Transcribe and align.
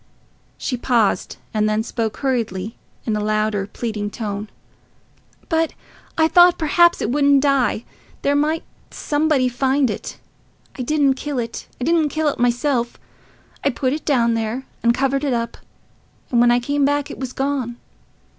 She 0.57 0.77
paused, 0.77 1.37
and 1.53 1.69
then 1.69 1.83
spoke 1.83 2.17
hurriedly 2.17 2.75
in 3.05 3.15
a 3.15 3.19
louder, 3.19 3.67
pleading 3.67 4.09
tone. 4.09 4.49
"But 5.47 5.73
I 6.17 6.27
thought 6.27 6.57
perhaps 6.57 7.03
it 7.03 7.11
wouldn't 7.11 7.43
die—there 7.43 8.35
might 8.35 8.63
somebody 8.89 9.47
find 9.47 9.91
it. 9.91 10.17
I 10.75 10.81
didn't 10.81 11.13
kill 11.13 11.37
it—I 11.37 11.83
didn't 11.83 12.09
kill 12.09 12.29
it 12.29 12.39
myself. 12.39 12.97
I 13.63 13.69
put 13.69 13.93
it 13.93 14.03
down 14.03 14.33
there 14.33 14.65
and 14.81 14.91
covered 14.91 15.23
it 15.23 15.33
up, 15.33 15.55
and 16.31 16.41
when 16.41 16.49
I 16.49 16.59
came 16.59 16.83
back 16.83 17.11
it 17.11 17.19
was 17.19 17.31
gone.... 17.31 17.77